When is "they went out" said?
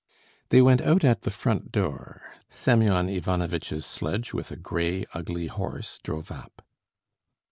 0.49-1.03